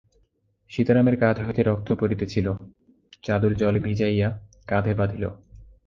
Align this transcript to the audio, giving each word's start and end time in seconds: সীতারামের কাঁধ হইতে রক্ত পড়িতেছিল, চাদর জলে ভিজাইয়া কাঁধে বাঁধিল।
সীতারামের 0.71 1.15
কাঁধ 1.19 1.37
হইতে 1.39 1.61
রক্ত 1.63 1.89
পড়িতেছিল, 1.93 2.47
চাদর 3.23 3.51
জলে 3.53 3.79
ভিজাইয়া 3.79 4.29
কাঁধে 4.67 4.93
বাঁধিল। 4.93 5.23